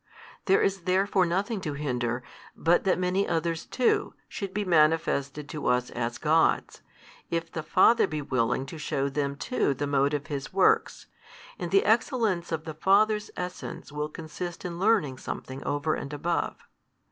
There 0.45 0.63
is 0.63 0.85
therefore 0.85 1.27
nothing 1.27 1.61
to 1.61 1.73
hinder, 1.73 2.23
but 2.55 2.85
that 2.85 2.97
many 2.97 3.27
others 3.27 3.67
too 3.67 4.15
should 4.27 4.51
be 4.51 4.65
manifested 4.65 5.47
to 5.49 5.67
us 5.67 5.91
as 5.91 6.17
gods, 6.17 6.81
if 7.29 7.51
the 7.51 7.61
Father 7.61 8.07
be 8.07 8.19
willing 8.19 8.65
to 8.65 8.79
shew 8.79 9.11
them 9.11 9.35
too 9.35 9.75
the 9.75 9.85
mode 9.85 10.15
of 10.15 10.25
His 10.25 10.51
works, 10.51 11.05
and 11.59 11.69
the 11.69 11.85
excellence 11.85 12.51
of 12.51 12.63
the 12.63 12.73
Father's 12.73 13.29
Essence 13.37 13.91
will 13.91 14.09
consist 14.09 14.65
in 14.65 14.79
learning 14.79 15.19
something 15.19 15.63
over 15.65 15.93
and 15.93 16.11
above. 16.13 16.63